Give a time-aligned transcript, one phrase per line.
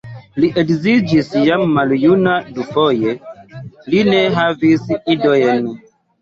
[0.43, 3.13] Li edziĝis jam maljuna dufoje,
[3.93, 5.71] li ne havis idojn.